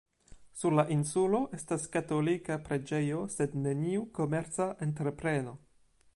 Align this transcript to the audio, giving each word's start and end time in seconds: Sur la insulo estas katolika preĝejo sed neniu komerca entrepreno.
Sur 0.59 0.71
la 0.77 0.85
insulo 0.95 1.41
estas 1.57 1.85
katolika 1.97 2.57
preĝejo 2.69 3.21
sed 3.35 3.55
neniu 3.67 4.09
komerca 4.21 4.71
entrepreno. 4.89 5.57